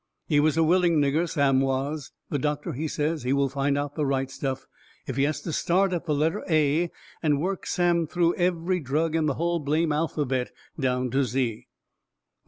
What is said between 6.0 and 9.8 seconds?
the letter A and work Sam through every drug in the hull